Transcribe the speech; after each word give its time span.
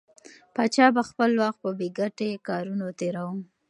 پاچا 0.55 0.85
به 0.95 1.01
خپل 1.09 1.31
وخت 1.43 1.59
په 1.63 1.69
بې 1.77 1.87
ګټې 1.99 2.29
کارونو 2.47 2.85
تېراوه. 2.99 3.41